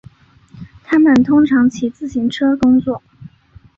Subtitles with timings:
[0.83, 3.03] 他们通常骑自行车工作。